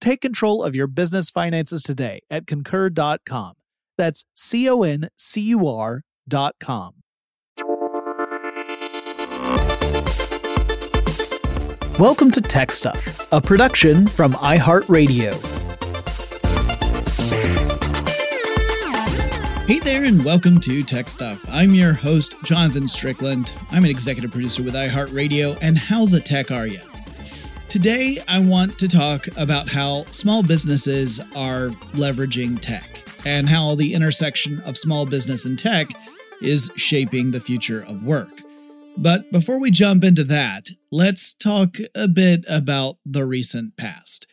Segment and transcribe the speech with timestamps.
[0.00, 3.52] Take control of your business finances today at concur.com.
[3.98, 6.94] That's C O N C U R.com.
[11.98, 15.34] Welcome to Tech Stuff, a production from iHeartRadio.
[19.66, 21.44] Hey there, and welcome to Tech Stuff.
[21.50, 23.52] I'm your host, Jonathan Strickland.
[23.70, 26.80] I'm an executive producer with iHeartRadio, and how the tech are you?
[27.70, 33.94] Today, I want to talk about how small businesses are leveraging tech and how the
[33.94, 35.86] intersection of small business and tech
[36.42, 38.42] is shaping the future of work.
[38.96, 44.26] But before we jump into that, let's talk a bit about the recent past.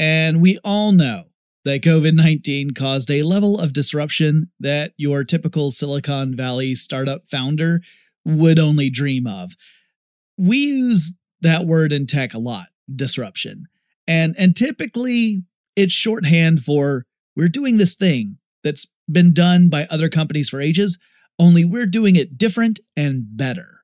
[0.00, 1.26] And we all know
[1.64, 7.80] that COVID 19 caused a level of disruption that your typical Silicon Valley startup founder
[8.24, 9.52] would only dream of.
[10.36, 13.66] We use that word in tech a lot disruption.
[14.06, 15.42] And, and typically
[15.76, 20.98] it's shorthand for we're doing this thing that's been done by other companies for ages,
[21.38, 23.80] only we're doing it different and better.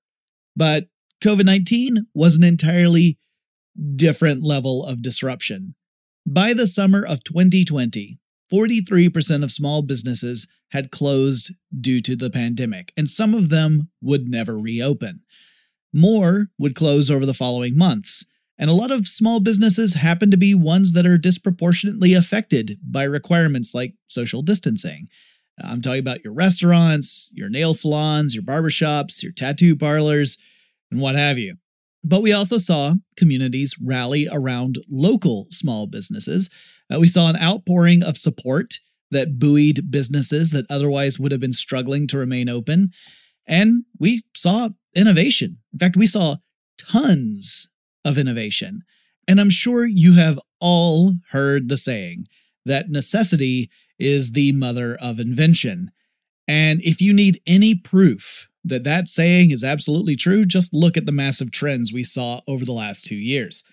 [0.54, 0.88] But
[1.22, 3.18] COVID 19 was an entirely
[3.94, 5.74] different level of disruption.
[6.26, 8.18] By the summer of 2020,
[8.52, 14.28] 43% of small businesses had closed due to the pandemic, and some of them would
[14.28, 15.20] never reopen.
[15.92, 18.24] More would close over the following months,
[18.58, 23.04] and a lot of small businesses happen to be ones that are disproportionately affected by
[23.04, 25.08] requirements like social distancing.
[25.62, 30.38] I'm talking about your restaurants, your nail salons, your barbershops, your tattoo parlors,
[30.90, 31.56] and what have you.
[32.04, 36.50] But we also saw communities rally around local small businesses.
[36.92, 38.78] Uh, we saw an outpouring of support
[39.10, 42.90] that buoyed businesses that otherwise would have been struggling to remain open.
[43.46, 45.58] And we saw innovation.
[45.72, 46.36] In fact, we saw
[46.78, 47.68] tons
[48.04, 48.82] of innovation.
[49.28, 52.26] And I'm sure you have all heard the saying
[52.64, 55.90] that necessity is the mother of invention.
[56.48, 61.06] And if you need any proof that that saying is absolutely true, just look at
[61.06, 63.64] the massive trends we saw over the last two years.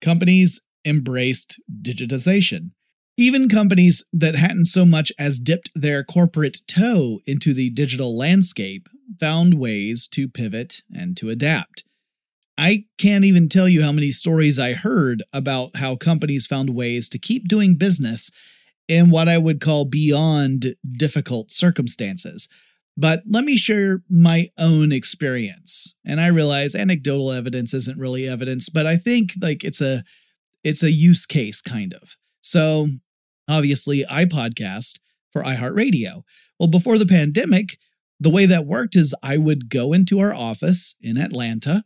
[0.00, 2.70] Companies embraced digitization.
[3.16, 8.88] Even companies that hadn't so much as dipped their corporate toe into the digital landscape
[9.18, 11.84] found ways to pivot and to adapt.
[12.56, 17.08] I can't even tell you how many stories I heard about how companies found ways
[17.10, 18.30] to keep doing business
[18.88, 22.48] in what I would call beyond difficult circumstances.
[22.96, 25.94] But let me share my own experience.
[26.04, 30.02] And I realize anecdotal evidence isn't really evidence, but I think like it's a
[30.64, 32.16] it's a use case kind of.
[32.40, 32.88] So,
[33.48, 34.98] obviously I podcast
[35.32, 36.22] for iHeartRadio.
[36.58, 37.78] Well, before the pandemic,
[38.20, 41.84] the way that worked is I would go into our office in Atlanta.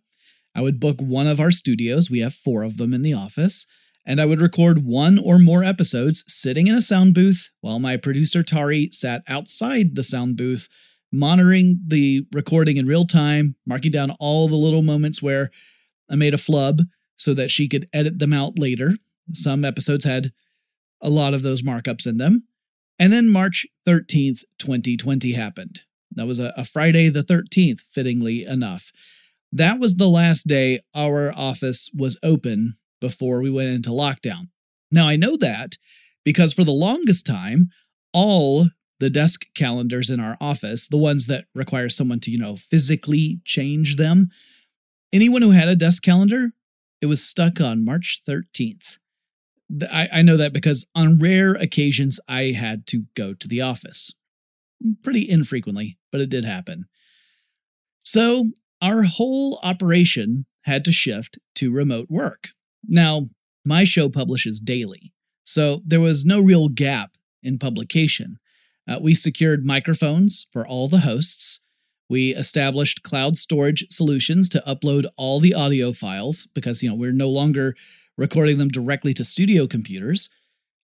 [0.55, 2.11] I would book one of our studios.
[2.11, 3.67] We have four of them in the office.
[4.05, 7.97] And I would record one or more episodes sitting in a sound booth while my
[7.97, 10.69] producer Tari sat outside the sound booth,
[11.13, 15.51] monitoring the recording in real time, marking down all the little moments where
[16.11, 16.83] I made a flub
[17.17, 18.97] so that she could edit them out later.
[19.33, 20.33] Some episodes had
[21.01, 22.45] a lot of those markups in them.
[22.99, 25.83] And then March 13th, 2020 happened.
[26.17, 28.93] That was a, a Friday the 13th, fittingly enough.
[29.53, 34.49] That was the last day our office was open before we went into lockdown.
[34.91, 35.77] Now, I know that
[36.25, 37.71] because for the longest time,
[38.13, 38.69] all
[39.01, 43.41] the desk calendars in our office, the ones that require someone to, you know, physically
[43.45, 44.31] change them,
[45.13, 46.53] anyone who had a desk calendar,
[47.01, 48.99] it was stuck on March 13th.
[49.91, 54.13] I, I know that because on rare occasions I had to go to the office
[55.03, 56.87] pretty infrequently, but it did happen.
[58.03, 58.51] So
[58.81, 62.49] our whole operation had to shift to remote work.
[62.87, 63.29] Now,
[63.65, 65.13] my show publishes daily,
[65.45, 67.13] so there was no real gap
[67.43, 68.39] in publication.
[68.89, 71.61] Uh, we secured microphones for all the hosts.
[72.09, 77.13] We established cloud storage solutions to upload all the audio files because, you know, we're
[77.13, 77.75] no longer
[78.19, 80.29] recording them directly to studio computers.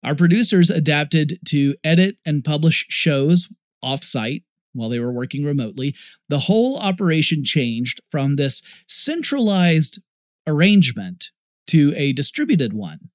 [0.03, 3.51] Our producers adapted to edit and publish shows
[3.83, 4.43] offsite
[4.73, 5.95] while they were working remotely,
[6.27, 9.99] the whole operation changed from this centralized
[10.47, 11.31] arrangement
[11.67, 13.09] to a distributed one.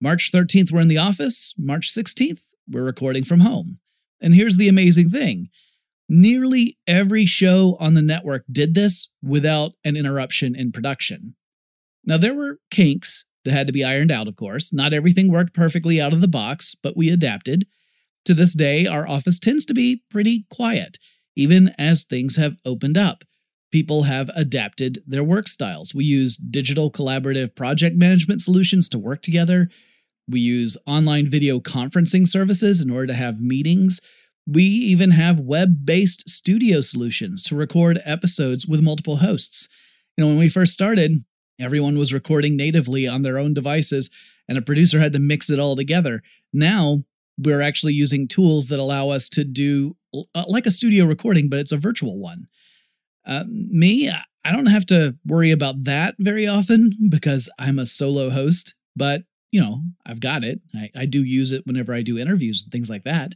[0.00, 1.54] March 13th, we're in the office.
[1.56, 3.78] March 16th, we're recording from home.
[4.20, 5.48] And here's the amazing thing
[6.08, 11.34] nearly every show on the network did this without an interruption in production.
[12.04, 14.72] Now, there were kinks that had to be ironed out, of course.
[14.72, 17.66] Not everything worked perfectly out of the box, but we adapted.
[18.24, 20.98] To this day, our office tends to be pretty quiet,
[21.36, 23.24] even as things have opened up.
[23.70, 25.94] People have adapted their work styles.
[25.94, 29.68] We use digital collaborative project management solutions to work together.
[30.28, 34.00] We use online video conferencing services in order to have meetings.
[34.46, 39.68] We even have web based studio solutions to record episodes with multiple hosts.
[40.16, 41.24] You know, when we first started,
[41.60, 44.08] everyone was recording natively on their own devices,
[44.48, 46.22] and a producer had to mix it all together.
[46.52, 47.04] Now,
[47.38, 49.96] we're actually using tools that allow us to do
[50.34, 52.46] uh, like a studio recording, but it's a virtual one.
[53.26, 54.10] Uh, me,
[54.44, 59.22] I don't have to worry about that very often because I'm a solo host, but
[59.50, 60.60] you know, I've got it.
[60.74, 63.34] I, I do use it whenever I do interviews and things like that.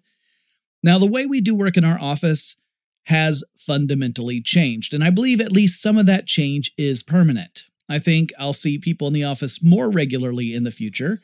[0.83, 2.57] Now, the way we do work in our office
[3.05, 7.65] has fundamentally changed, and I believe at least some of that change is permanent.
[7.89, 11.21] I think I'll see people in the office more regularly in the future,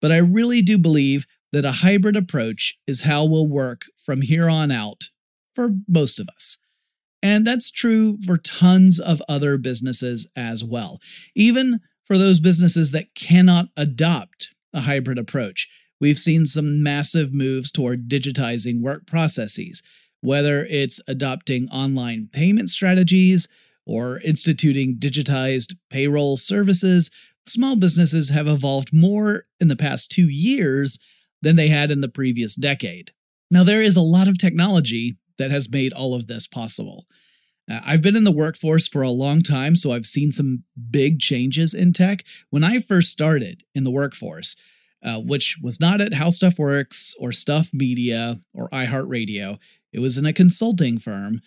[0.00, 4.48] but I really do believe that a hybrid approach is how we'll work from here
[4.48, 5.04] on out
[5.54, 6.58] for most of us.
[7.22, 11.00] And that's true for tons of other businesses as well.
[11.34, 15.68] Even for those businesses that cannot adopt a hybrid approach,
[16.00, 19.82] we've seen some massive moves toward digitizing work processes,
[20.20, 23.48] whether it's adopting online payment strategies
[23.86, 27.10] or instituting digitized payroll services.
[27.46, 30.98] Small businesses have evolved more in the past two years
[31.42, 33.12] than they had in the previous decade.
[33.50, 37.06] Now, there is a lot of technology that has made all of this possible.
[37.70, 41.20] Uh, I've been in the workforce for a long time, so I've seen some big
[41.20, 42.24] changes in tech.
[42.50, 44.56] When I first started in the workforce,
[45.04, 49.58] uh, which was not at How Stuff Works or Stuff Media or iHeartRadio,
[49.92, 51.40] it was in a consulting firm.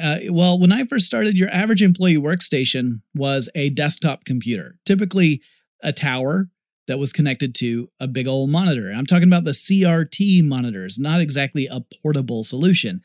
[0.00, 5.42] Uh, well, when I first started, your average employee workstation was a desktop computer, typically
[5.82, 6.48] a tower
[6.90, 8.90] that was connected to a big old monitor.
[8.90, 13.00] I'm talking about the CRT monitors, not exactly a portable solution.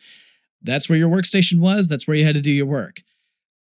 [0.63, 3.03] That's where your workstation was, that's where you had to do your work.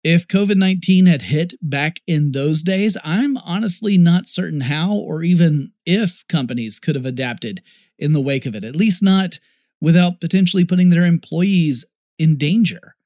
[0.03, 5.23] If COVID 19 had hit back in those days, I'm honestly not certain how or
[5.23, 7.63] even if companies could have adapted
[7.97, 9.39] in the wake of it, at least not
[9.81, 11.85] without potentially putting their employees
[12.19, 12.97] in danger.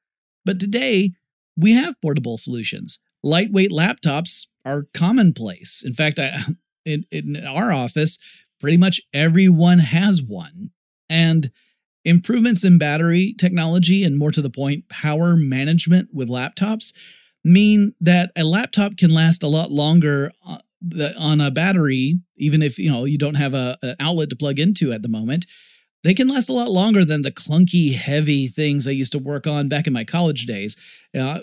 [0.45, 1.13] But today,
[1.55, 2.97] we have portable solutions.
[3.21, 5.83] Lightweight laptops are commonplace.
[5.85, 6.39] In fact, I,
[6.85, 8.19] in, in our office,
[8.59, 10.71] pretty much everyone has one.
[11.09, 11.51] And
[12.05, 16.93] improvements in battery technology and more to the point, power management with laptops
[17.43, 20.57] mean that a laptop can last a lot longer uh,
[21.17, 24.59] on a battery, even if you know you don't have a, an outlet to plug
[24.59, 25.45] into at the moment.
[26.03, 29.47] They can last a lot longer than the clunky, heavy things I used to work
[29.47, 30.75] on back in my college days.
[31.17, 31.39] Uh,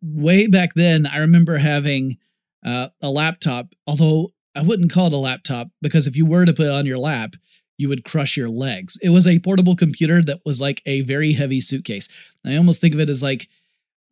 [0.00, 2.18] way back then, I remember having
[2.64, 6.54] uh, a laptop, although I wouldn't call it a laptop because if you were to
[6.54, 7.34] put it on your lap,
[7.78, 8.96] you would crush your legs.
[9.02, 12.08] It was a portable computer that was like a very heavy suitcase.
[12.44, 13.48] I almost think of it as like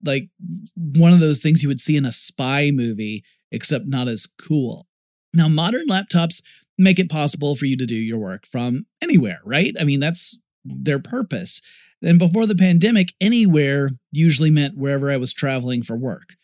[0.04, 0.28] like
[0.76, 4.86] one of those things you would see in a spy movie, except not as cool.
[5.32, 6.42] Now, modern laptops
[6.76, 9.74] make it possible for you to do your work from anywhere, right?
[9.80, 11.62] I mean, that's their purpose.
[12.02, 16.34] And before the pandemic, anywhere usually meant wherever I was traveling for work.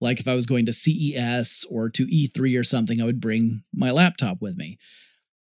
[0.00, 3.62] Like if I was going to CES or to E3 or something, I would bring
[3.74, 4.78] my laptop with me.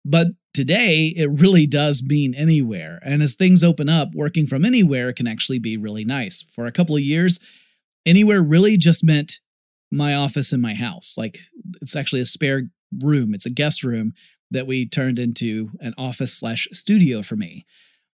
[0.05, 3.00] But today, it really does mean anywhere.
[3.03, 6.45] And as things open up, working from anywhere can actually be really nice.
[6.53, 7.39] For a couple of years,
[8.05, 9.39] anywhere really just meant
[9.91, 11.15] my office in my house.
[11.17, 11.39] Like
[11.81, 12.63] it's actually a spare
[13.01, 14.13] room, it's a guest room
[14.51, 17.65] that we turned into an office slash studio for me.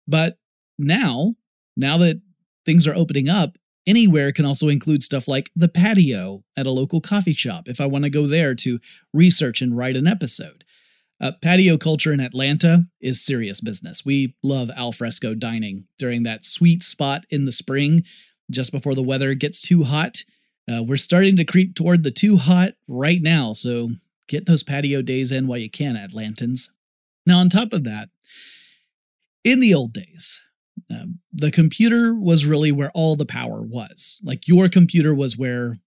[0.08, 0.38] But
[0.80, 1.36] now,
[1.78, 2.22] now that
[2.66, 7.02] things are opening up, Anywhere can also include stuff like the patio at a local
[7.02, 8.80] coffee shop if I want to go there to
[9.14, 10.64] research and write an episode.
[11.22, 14.04] Uh, patio culture in Atlanta is serious business.
[14.04, 18.04] We love alfresco dining during that sweet spot in the spring,
[18.52, 20.24] just before the weather gets too hot.
[20.70, 23.92] Uh, we're starting to creep toward the too hot right now, so
[24.28, 26.70] get those patio days in while you can, Atlantans.
[27.26, 28.10] Now, on top of that,
[29.44, 30.42] in the old days,
[30.92, 34.20] um, the computer was really where all the power was.
[34.24, 35.78] Like your computer was where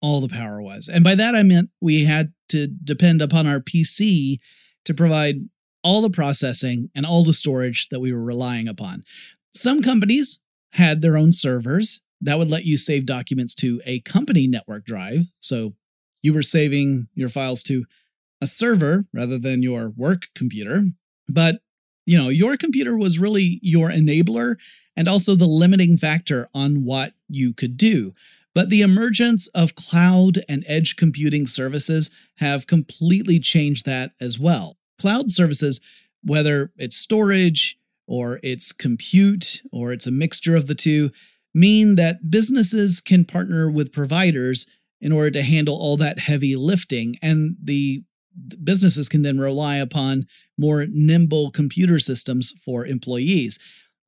[0.00, 0.88] all the power was.
[0.88, 4.38] And by that I meant we had to depend upon our PC
[4.84, 5.36] to provide
[5.82, 9.04] all the processing and all the storage that we were relying upon.
[9.54, 10.40] Some companies
[10.72, 15.26] had their own servers that would let you save documents to a company network drive.
[15.40, 15.74] So
[16.22, 17.84] you were saving your files to
[18.40, 20.86] a server rather than your work computer.
[21.28, 21.60] But,
[22.06, 24.56] you know, your computer was really your enabler
[24.96, 28.14] and also the limiting factor on what you could do.
[28.54, 34.76] But the emergence of cloud and edge computing services have completely changed that as well.
[35.00, 35.80] Cloud services,
[36.22, 41.10] whether it's storage or it's compute or it's a mixture of the two,
[41.52, 44.66] mean that businesses can partner with providers
[45.00, 48.02] in order to handle all that heavy lifting and the
[48.62, 50.26] businesses can then rely upon
[50.58, 53.58] more nimble computer systems for employees.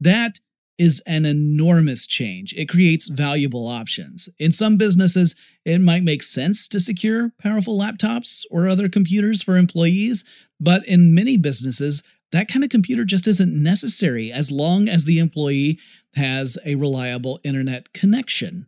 [0.01, 0.41] That
[0.79, 2.53] is an enormous change.
[2.55, 4.29] It creates valuable options.
[4.39, 9.57] In some businesses, it might make sense to secure powerful laptops or other computers for
[9.57, 10.25] employees,
[10.61, 12.03] but in many businesses,
[12.33, 15.79] that kind of computer just isn't necessary as long as the employee
[16.15, 18.67] has a reliable internet connection.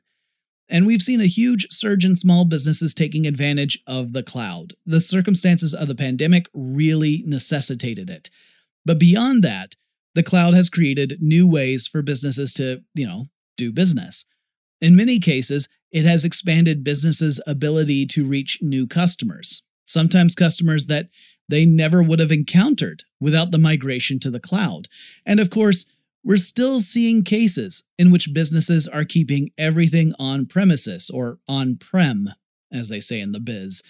[0.68, 4.74] And we've seen a huge surge in small businesses taking advantage of the cloud.
[4.84, 8.28] The circumstances of the pandemic really necessitated it.
[8.84, 9.76] But beyond that,
[10.14, 14.26] the cloud has created new ways for businesses to, you know, do business.
[14.80, 21.08] In many cases, it has expanded businesses' ability to reach new customers, sometimes customers that
[21.48, 24.88] they never would have encountered without the migration to the cloud.
[25.24, 25.86] And of course,
[26.28, 32.28] we're still seeing cases in which businesses are keeping everything on premises or on prem,
[32.70, 33.82] as they say in the biz.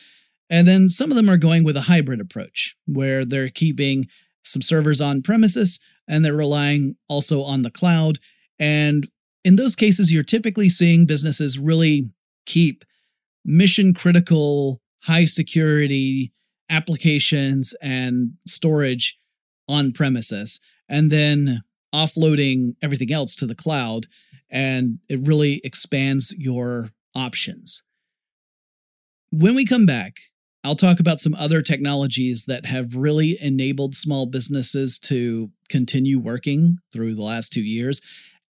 [0.48, 4.06] And then some of them are going with a hybrid approach, where they're keeping
[4.44, 8.20] some servers on premises and they're relying also on the cloud.
[8.60, 9.08] And
[9.44, 12.08] in those cases, you're typically seeing businesses really
[12.46, 12.84] keep
[13.44, 16.32] mission critical, high security
[16.70, 19.18] applications and storage
[19.66, 20.60] on premises.
[20.88, 21.62] And then
[21.94, 24.06] offloading everything else to the cloud
[24.50, 27.84] and it really expands your options.
[29.30, 30.16] When we come back,
[30.64, 36.78] I'll talk about some other technologies that have really enabled small businesses to continue working
[36.92, 38.00] through the last two years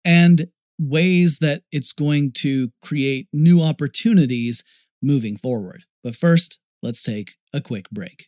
[0.03, 4.63] and ways that it's going to create new opportunities
[5.01, 5.83] moving forward.
[6.03, 8.27] But first, let's take a quick break.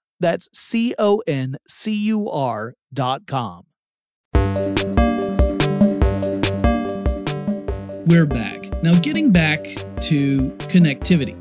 [0.21, 3.65] That's C O N C U R dot com.
[8.05, 8.83] We're back.
[8.83, 9.63] Now, getting back
[10.01, 11.35] to connectivity,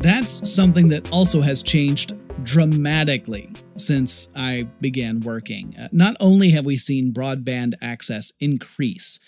[0.00, 5.74] that's something that also has changed dramatically since I began working.
[5.78, 9.18] Uh, not only have we seen broadband access increase,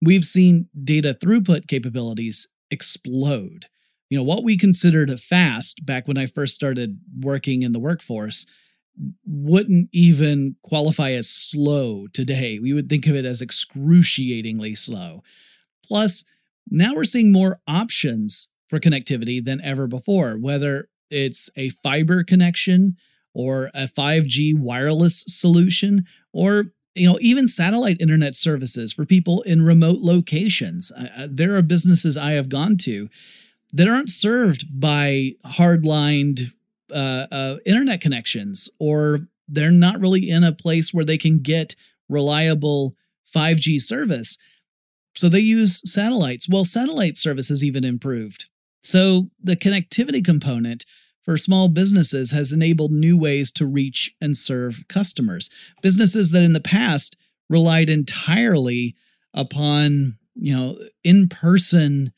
[0.00, 3.66] we've seen data throughput capabilities explode
[4.12, 7.80] you know, what we considered a fast back when I first started working in the
[7.80, 8.44] workforce
[9.24, 12.58] wouldn't even qualify as slow today.
[12.58, 15.22] We would think of it as excruciatingly slow.
[15.82, 16.26] Plus,
[16.70, 22.98] now we're seeing more options for connectivity than ever before, whether it's a fiber connection
[23.32, 26.04] or a 5G wireless solution
[26.34, 26.64] or
[26.94, 30.92] you know even satellite internet services for people in remote locations.
[30.92, 33.08] Uh, there are businesses I have gone to
[33.72, 36.52] that aren't served by hardlined
[36.92, 41.74] uh, uh, internet connections, or they're not really in a place where they can get
[42.08, 42.94] reliable
[43.34, 44.38] 5G service.
[45.14, 46.48] So they use satellites.
[46.48, 48.46] Well, satellite service has even improved.
[48.82, 50.84] So the connectivity component
[51.22, 55.50] for small businesses has enabled new ways to reach and serve customers.
[55.82, 57.16] Businesses that in the past
[57.48, 58.96] relied entirely
[59.34, 62.12] upon, you know, in-person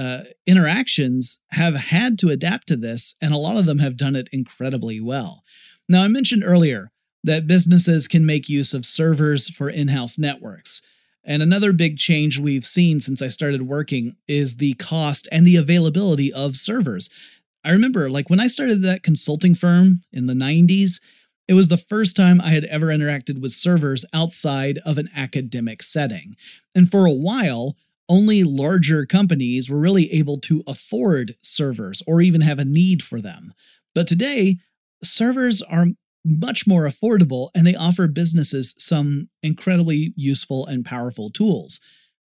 [0.00, 4.16] uh, interactions have had to adapt to this, and a lot of them have done
[4.16, 5.32] it incredibly well.
[5.88, 6.90] Now, I mentioned earlier
[7.28, 10.80] that businesses can make use of servers for in house networks.
[11.22, 15.56] And another big change we've seen since I started working is the cost and the
[15.56, 17.10] availability of servers.
[17.62, 20.92] I remember, like, when I started that consulting firm in the 90s,
[21.50, 25.82] It was the first time I had ever interacted with servers outside of an academic
[25.82, 26.36] setting.
[26.76, 27.74] And for a while,
[28.10, 33.20] only larger companies were really able to afford servers or even have a need for
[33.20, 33.54] them.
[33.94, 34.58] But today,
[35.02, 35.86] servers are
[36.24, 41.80] much more affordable and they offer businesses some incredibly useful and powerful tools.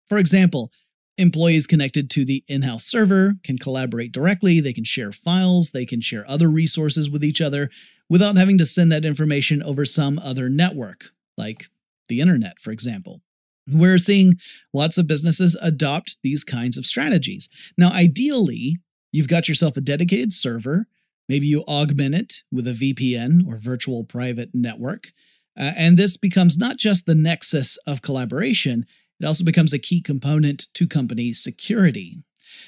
[0.08, 0.72] For example,
[1.16, 5.86] employees connected to the in house server can collaborate directly, they can share files, they
[5.86, 7.70] can share other resources with each other
[8.10, 11.68] without having to send that information over some other network, like
[12.08, 13.22] the internet, for example.
[13.72, 14.34] We're seeing
[14.72, 17.48] lots of businesses adopt these kinds of strategies.
[17.76, 18.78] Now, ideally,
[19.12, 20.86] you've got yourself a dedicated server
[21.28, 25.12] Maybe you augment it with a VPN or virtual private network.
[25.56, 28.86] Uh, and this becomes not just the nexus of collaboration,
[29.20, 32.22] it also becomes a key component to company security.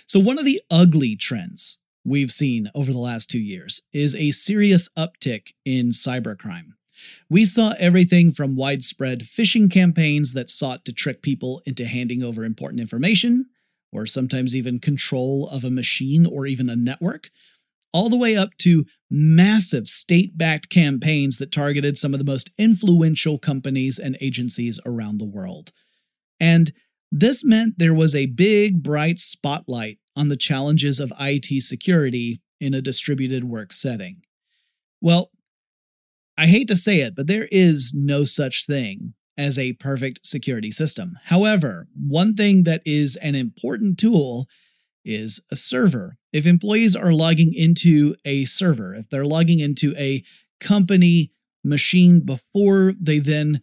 [0.07, 4.33] So, one of the ugly trends we've seen over the last two years is a
[4.33, 6.73] serious uptick in cybercrime.
[7.29, 12.45] We saw everything from widespread phishing campaigns that sought to trick people into handing over
[12.45, 13.47] important information,
[13.93, 17.31] or sometimes even control of a machine or even a network,
[17.93, 22.51] all the way up to massive state backed campaigns that targeted some of the most
[22.57, 25.73] influential companies and agencies around the world.
[26.39, 26.73] And
[27.11, 32.75] this meant there was a big, bright spotlight on the challenges of IT security in
[32.75, 34.23] a distributed work setting.
[35.01, 35.31] Well,
[36.41, 40.71] I hate to say it, but there is no such thing as a perfect security
[40.71, 41.19] system.
[41.25, 44.47] However, one thing that is an important tool
[45.05, 46.17] is a server.
[46.33, 50.25] If employees are logging into a server, if they're logging into a
[50.61, 51.31] company
[51.63, 53.61] machine before they then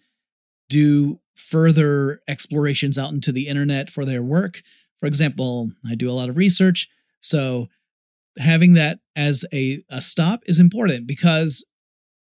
[0.69, 4.61] do further explorations out into the internet for their work,
[4.99, 6.87] for example, I do a lot of research,
[7.21, 7.69] so
[8.37, 11.65] having that as a, a stop is important because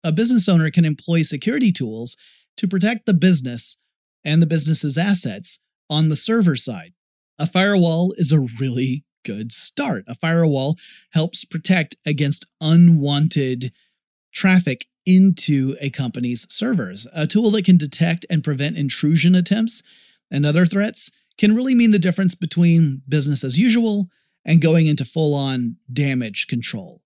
[0.04, 2.16] a business owner can employ security tools
[2.58, 3.78] to protect the business
[4.24, 6.92] and the business's assets on the server side.
[7.38, 10.04] A firewall is a really good start.
[10.06, 10.76] A firewall
[11.12, 13.72] helps protect against unwanted
[14.32, 17.06] traffic into a company's servers.
[17.12, 19.82] A tool that can detect and prevent intrusion attempts
[20.30, 24.08] and other threats can really mean the difference between business as usual
[24.44, 27.02] and going into full on damage control.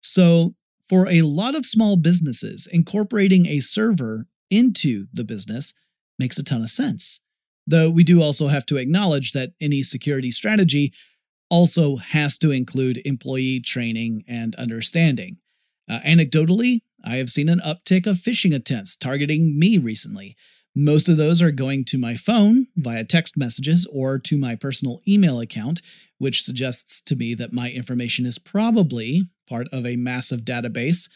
[0.00, 0.54] So,
[0.88, 5.74] for a lot of small businesses, incorporating a server into the business
[6.18, 7.20] makes a ton of sense.
[7.66, 10.92] Though we do also have to acknowledge that any security strategy
[11.50, 15.38] also has to include employee training and understanding.
[15.88, 20.36] Uh, anecdotally, I have seen an uptick of phishing attempts targeting me recently.
[20.74, 25.00] Most of those are going to my phone via text messages or to my personal
[25.06, 25.80] email account,
[26.18, 31.08] which suggests to me that my information is probably part of a massive database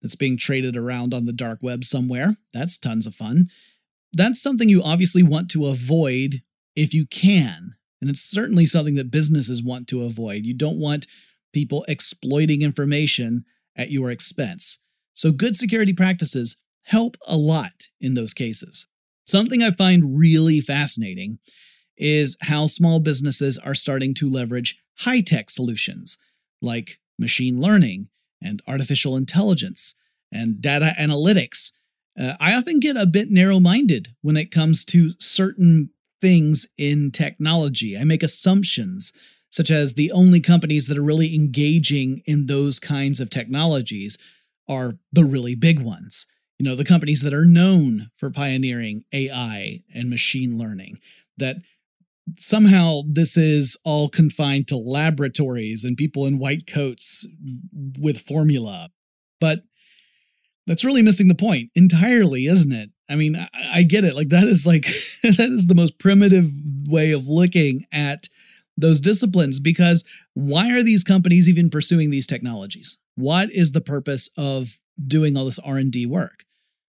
[0.00, 2.36] that's being traded around on the dark web somewhere.
[2.52, 3.48] That's tons of fun
[4.12, 6.42] that's something you obviously want to avoid
[6.76, 7.74] if you can.
[8.00, 10.44] And it's certainly something that businesses want to avoid.
[10.44, 11.06] You don't want
[11.52, 13.44] people exploiting information
[13.76, 14.78] at your expense.
[15.14, 18.86] So, good security practices help a lot in those cases.
[19.26, 21.38] Something I find really fascinating
[21.96, 26.18] is how small businesses are starting to leverage high tech solutions
[26.60, 28.08] like machine learning
[28.42, 29.94] and artificial intelligence
[30.30, 31.72] and data analytics
[32.18, 37.10] uh, I often get a bit narrow minded when it comes to certain things in
[37.10, 37.96] technology.
[37.96, 39.12] I make assumptions,
[39.50, 44.18] such as the only companies that are really engaging in those kinds of technologies
[44.68, 46.26] are the really big ones.
[46.58, 50.98] You know, the companies that are known for pioneering AI and machine learning,
[51.38, 51.56] that
[52.38, 57.26] somehow this is all confined to laboratories and people in white coats
[57.98, 58.90] with formula.
[59.40, 59.62] But
[60.66, 62.90] that's really missing the point entirely, isn't it?
[63.08, 64.14] I mean, I, I get it.
[64.14, 64.84] Like that is like
[65.22, 66.50] that is the most primitive
[66.86, 68.28] way of looking at
[68.76, 70.04] those disciplines because
[70.34, 72.98] why are these companies even pursuing these technologies?
[73.16, 76.44] What is the purpose of doing all this R&D work?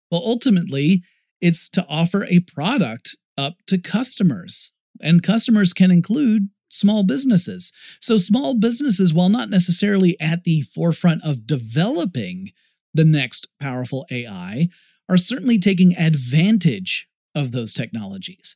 [0.09, 1.03] Well, ultimately,
[1.41, 4.71] it's to offer a product up to customers.
[5.01, 7.71] And customers can include small businesses.
[7.99, 12.51] So small businesses while not necessarily at the forefront of developing
[12.93, 14.69] the next powerful AI,
[15.09, 18.55] are certainly taking advantage of those technologies.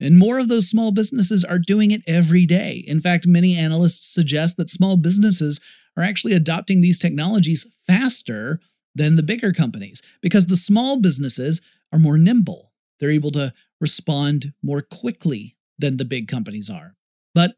[0.00, 2.84] And more of those small businesses are doing it every day.
[2.86, 5.60] In fact, many analysts suggest that small businesses
[5.96, 8.60] are actually adopting these technologies faster
[8.94, 11.60] than the bigger companies because the small businesses
[11.92, 12.72] are more nimble.
[13.00, 16.94] They're able to respond more quickly than the big companies are.
[17.34, 17.56] But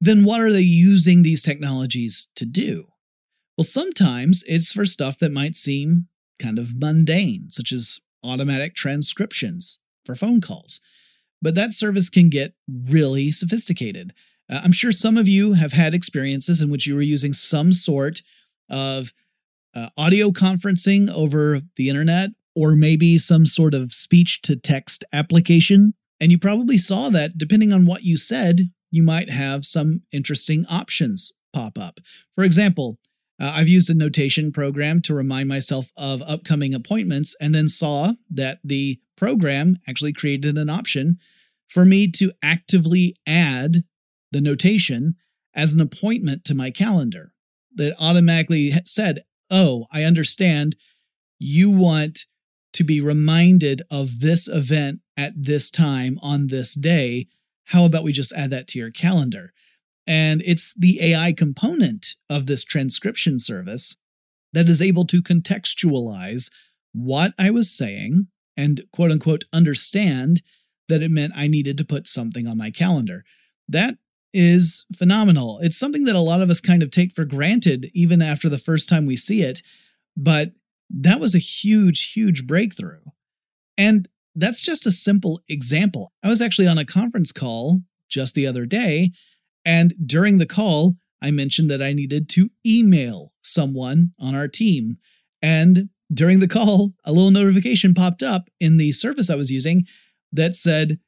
[0.00, 2.86] then what are they using these technologies to do?
[3.56, 9.78] Well, sometimes it's for stuff that might seem kind of mundane, such as automatic transcriptions
[10.04, 10.80] for phone calls.
[11.40, 14.12] But that service can get really sophisticated.
[14.48, 17.72] Uh, I'm sure some of you have had experiences in which you were using some
[17.72, 18.22] sort
[18.70, 19.12] of
[19.74, 25.94] uh, audio conferencing over the internet or maybe some sort of speech to text application.
[26.22, 30.64] And you probably saw that depending on what you said, you might have some interesting
[30.66, 31.98] options pop up.
[32.36, 33.00] For example,
[33.40, 38.12] uh, I've used a notation program to remind myself of upcoming appointments and then saw
[38.30, 41.18] that the program actually created an option
[41.68, 43.78] for me to actively add
[44.30, 45.16] the notation
[45.56, 47.32] as an appointment to my calendar
[47.74, 50.76] that automatically said, Oh, I understand
[51.40, 52.26] you want
[52.72, 57.28] to be reminded of this event at this time on this day.
[57.66, 59.52] How about we just add that to your calendar?
[60.06, 63.96] And it's the AI component of this transcription service
[64.52, 66.50] that is able to contextualize
[66.92, 70.42] what I was saying and quote unquote understand
[70.88, 73.24] that it meant I needed to put something on my calendar.
[73.68, 73.96] That
[74.34, 75.58] is phenomenal.
[75.60, 78.58] It's something that a lot of us kind of take for granted even after the
[78.58, 79.62] first time we see it,
[80.16, 80.52] but
[81.00, 83.00] that was a huge, huge breakthrough.
[83.78, 86.12] And that's just a simple example.
[86.22, 89.12] I was actually on a conference call just the other day,
[89.64, 94.98] and during the call, I mentioned that I needed to email someone on our team.
[95.40, 99.86] And during the call, a little notification popped up in the service I was using
[100.32, 100.98] that said,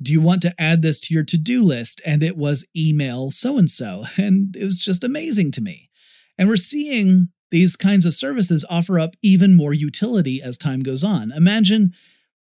[0.00, 2.00] Do you want to add this to your to do list?
[2.06, 4.04] And it was email so and so.
[4.16, 5.90] And it was just amazing to me.
[6.38, 11.02] And we're seeing these kinds of services offer up even more utility as time goes
[11.02, 11.32] on.
[11.32, 11.92] Imagine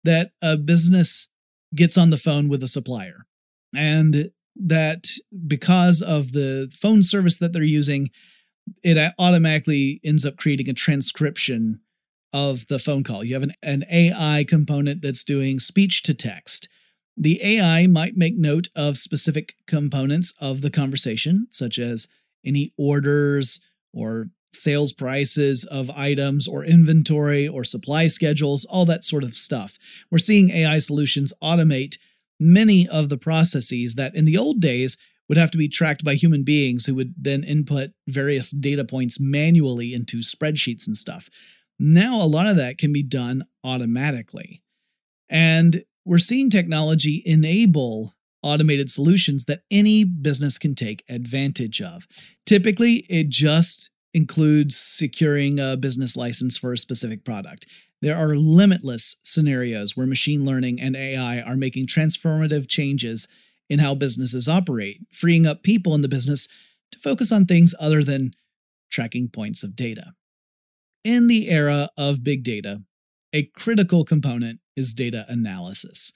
[0.04, 1.28] that a business
[1.74, 3.26] gets on the phone with a supplier
[3.74, 5.08] and that
[5.46, 8.10] because of the phone service that they're using,
[8.82, 11.80] it automatically ends up creating a transcription
[12.32, 13.24] of the phone call.
[13.24, 16.68] You have an, an AI component that's doing speech to text.
[17.16, 22.08] The AI might make note of specific components of the conversation, such as
[22.44, 23.60] any orders
[23.92, 29.78] or sales prices of items or inventory or supply schedules, all that sort of stuff.
[30.10, 31.98] We're seeing AI solutions automate
[32.40, 34.96] many of the processes that in the old days
[35.28, 39.20] would have to be tracked by human beings who would then input various data points
[39.20, 41.28] manually into spreadsheets and stuff.
[41.78, 44.62] Now, a lot of that can be done automatically.
[45.28, 52.06] And we're seeing technology enable automated solutions that any business can take advantage of.
[52.46, 57.66] Typically, it just includes securing a business license for a specific product.
[58.00, 63.28] There are limitless scenarios where machine learning and AI are making transformative changes
[63.68, 66.48] in how businesses operate, freeing up people in the business
[66.92, 68.32] to focus on things other than
[68.90, 70.12] tracking points of data.
[71.04, 72.82] In the era of big data,
[73.32, 76.12] a critical component is data analysis.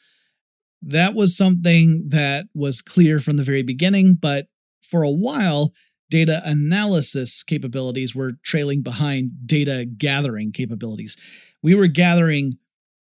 [0.80, 4.46] That was something that was clear from the very beginning, but
[4.82, 5.72] for a while,
[6.12, 11.16] data analysis capabilities were trailing behind data gathering capabilities.
[11.62, 12.58] We were gathering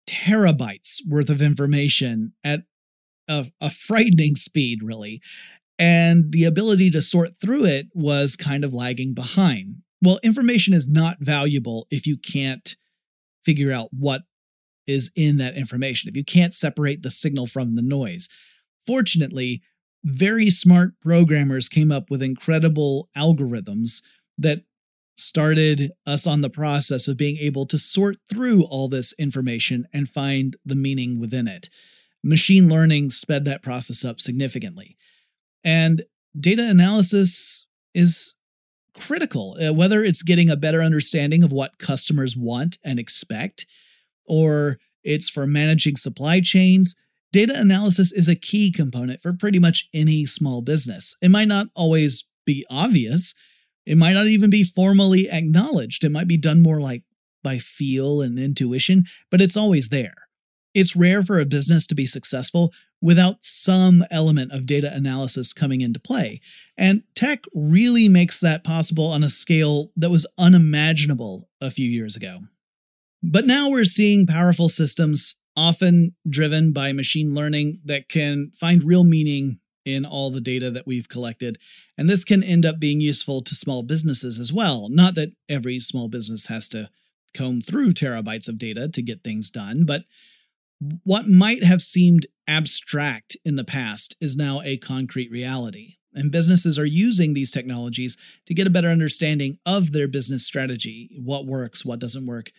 [0.08, 2.60] terabytes worth of information at
[3.28, 5.20] a, a, frightening speed, really.
[5.78, 9.82] And the ability to sort through it was kind of lagging behind.
[10.00, 12.76] Well, information is not valuable if you can't
[13.44, 14.22] figure out what
[14.86, 18.30] is in that information, if you can't separate the signal from the noise.
[18.86, 19.60] Fortunately,
[20.04, 24.02] very smart programmers came up with incredible algorithms
[24.38, 24.62] that
[25.16, 30.08] started us on the process of being able to sort through all this information and
[30.08, 31.70] find the meaning within it.
[32.22, 34.96] Machine learning sped that process up significantly.
[35.64, 36.02] And
[36.38, 38.34] data analysis is
[38.94, 43.66] critical, uh, whether it's getting a better understanding of what customers want and expect,
[44.26, 46.96] or it's for managing supply chains
[47.32, 51.16] Data analysis is a key component for pretty much any small business.
[51.20, 53.34] It might not always be obvious,
[53.86, 56.02] it might not even be formally acknowledged.
[56.02, 57.04] It might be done more like
[57.42, 60.14] by feel and intuition, but it's always there.
[60.74, 65.80] It's rare for a business to be successful without some element of data analysis coming
[65.80, 66.40] into play.
[66.76, 72.16] And tech really makes that possible on a scale that was unimaginable a few years
[72.16, 72.40] ago.
[73.22, 79.04] But now we're seeing powerful systems often driven by machine learning that can find real
[79.04, 81.58] meaning in all the data that we've collected.
[81.96, 84.88] And this can end up being useful to small businesses as well.
[84.90, 86.90] Not that every small business has to
[87.32, 90.04] comb through terabytes of data to get things done, but
[91.04, 95.94] what might have seemed abstract in the past is now a concrete reality.
[96.12, 98.16] And businesses are using these technologies
[98.46, 102.52] to get a better understanding of their business strategy, what works, what doesn't work,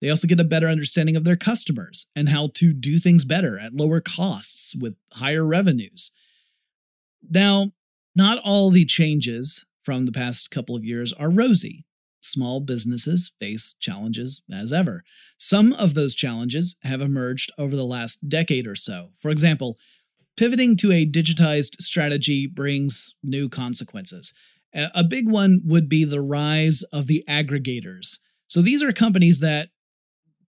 [0.00, 3.58] They also get a better understanding of their customers and how to do things better
[3.58, 6.12] at lower costs with higher revenues.
[7.28, 7.72] Now,
[8.14, 11.84] not all the changes from the past couple of years are rosy.
[12.20, 15.04] Small businesses face challenges as ever.
[15.38, 19.10] Some of those challenges have emerged over the last decade or so.
[19.20, 19.78] For example,
[20.36, 24.34] pivoting to a digitized strategy brings new consequences.
[24.74, 28.18] A big one would be the rise of the aggregators.
[28.46, 29.70] So these are companies that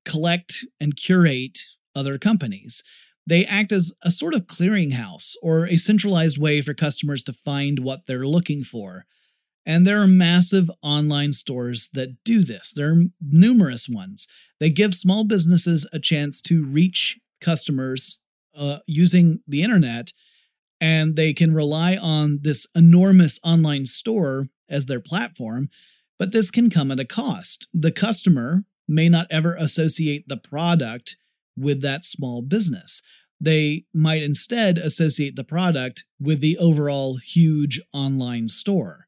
[0.04, 1.58] collect and curate
[1.94, 2.82] other companies.
[3.26, 7.80] They act as a sort of clearinghouse or a centralized way for customers to find
[7.80, 9.04] what they're looking for.
[9.66, 12.72] And there are massive online stores that do this.
[12.72, 14.26] There are numerous ones.
[14.58, 18.20] They give small businesses a chance to reach customers
[18.54, 20.12] uh, using the internet,
[20.80, 25.68] and they can rely on this enormous online store as their platform.
[26.18, 27.66] But this can come at a cost.
[27.72, 31.16] The customer may not ever associate the product
[31.56, 33.02] with that small business.
[33.40, 39.06] They might instead associate the product with the overall huge online store.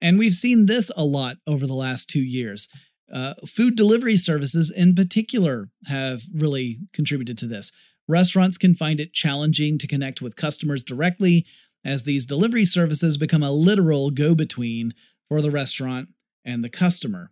[0.00, 2.68] And we've seen this a lot over the last two years.
[3.12, 7.72] Uh, food delivery services, in particular, have really contributed to this.
[8.06, 11.46] Restaurants can find it challenging to connect with customers directly
[11.84, 14.92] as these delivery services become a literal go between
[15.28, 16.08] for the restaurant
[16.44, 17.30] and the customer.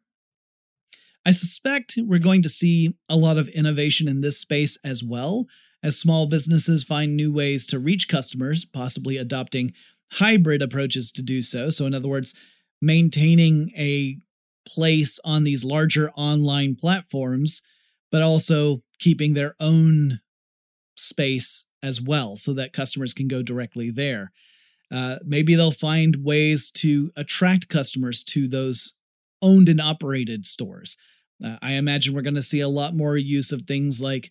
[1.24, 5.46] I suspect we're going to see a lot of innovation in this space as well,
[5.82, 9.72] as small businesses find new ways to reach customers, possibly adopting
[10.12, 11.70] hybrid approaches to do so.
[11.70, 12.34] So, in other words,
[12.80, 14.18] maintaining a
[14.66, 17.62] place on these larger online platforms,
[18.10, 20.20] but also keeping their own
[20.96, 24.32] space as well so that customers can go directly there.
[24.90, 28.94] Uh, maybe they'll find ways to attract customers to those
[29.40, 30.96] owned and operated stores.
[31.42, 34.30] Uh, I imagine we're going to see a lot more use of things like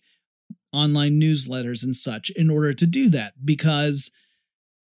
[0.72, 4.10] online newsletters and such in order to do that because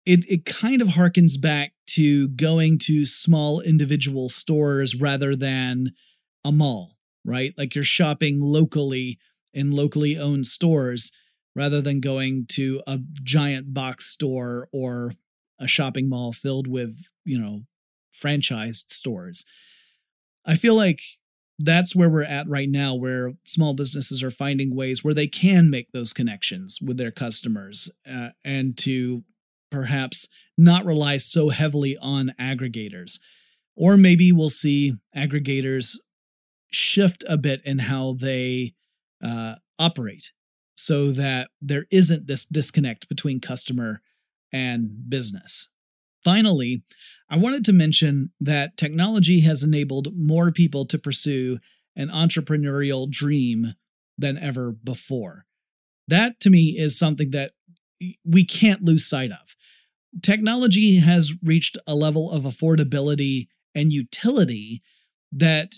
[0.06, 5.90] it it kind of harkens back to going to small individual stores rather than
[6.44, 7.54] a mall, right?
[7.56, 9.18] Like you're shopping locally
[9.52, 11.12] in locally owned stores
[11.54, 15.12] rather than going to a giant box store or
[15.58, 17.62] a shopping mall filled with, you know,
[18.12, 19.44] franchised stores.
[20.44, 21.00] I feel like
[21.58, 25.70] that's where we're at right now, where small businesses are finding ways where they can
[25.70, 29.22] make those connections with their customers uh, and to
[29.70, 33.18] perhaps not rely so heavily on aggregators.
[33.76, 35.96] Or maybe we'll see aggregators
[36.70, 38.74] shift a bit in how they
[39.22, 40.32] uh, operate
[40.76, 44.00] so that there isn't this disconnect between customer
[44.52, 45.68] and business.
[46.24, 46.82] Finally,
[47.28, 51.58] I wanted to mention that technology has enabled more people to pursue
[51.96, 53.74] an entrepreneurial dream
[54.18, 55.46] than ever before.
[56.08, 57.52] That to me is something that
[58.24, 59.54] we can't lose sight of
[60.22, 64.82] technology has reached a level of affordability and utility
[65.32, 65.74] that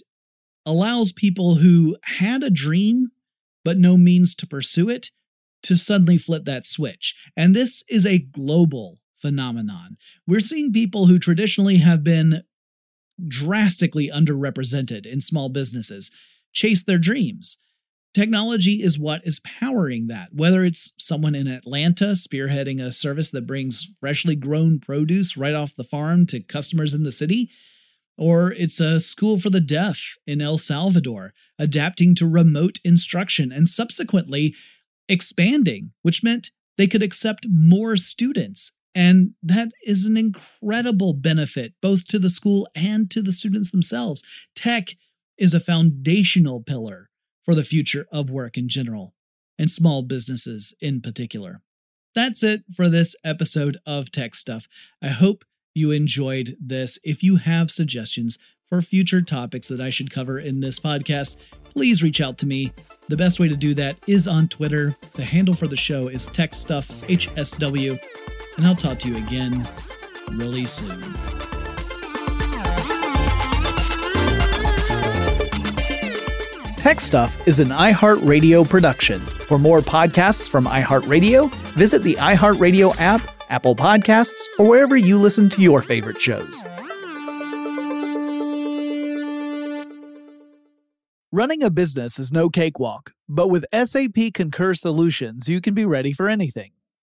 [0.65, 3.09] allows people who had a dream
[3.65, 5.11] but no means to pursue it
[5.63, 7.17] to suddenly flip that switch.
[7.37, 9.97] And this is a global phenomenon.
[10.27, 12.43] We're seeing people who traditionally have been
[13.27, 16.11] drastically underrepresented in small businesses
[16.53, 17.59] chase their dreams.
[18.15, 23.47] Technology is what is powering that, whether it's someone in Atlanta spearheading a service that
[23.47, 27.51] brings freshly grown produce right off the farm to customers in the city,
[28.17, 33.69] or it's a school for the deaf in El Salvador adapting to remote instruction and
[33.69, 34.55] subsequently
[35.11, 38.73] expanding, which meant they could accept more students.
[38.97, 44.25] And that is an incredible benefit both to the school and to the students themselves.
[44.55, 44.97] Tech
[45.37, 47.11] is a foundational pillar
[47.45, 49.15] for the future of work in general,
[49.59, 51.61] and small businesses in particular.
[52.15, 54.67] That's it for this episode of Tech Stuff.
[55.03, 56.99] I hope you enjoyed this.
[57.05, 62.03] If you have suggestions for future topics that I should cover in this podcast, please
[62.03, 62.73] reach out to me.
[63.09, 64.97] The best way to do that is on Twitter.
[65.15, 67.99] The handle for the show is TechStuffHSW,
[68.57, 69.69] and I'll talk to you again
[70.33, 71.01] really soon.
[76.77, 79.19] Tech Stuff is an iHeartRadio production.
[79.19, 85.51] For more podcasts from iHeartRadio, visit the iHeartRadio app, Apple Podcasts, or wherever you listen
[85.51, 86.63] to your favorite shows.
[91.33, 96.13] Running a business is no cakewalk, but with SAP Concur Solutions, you can be ready
[96.13, 96.71] for anything.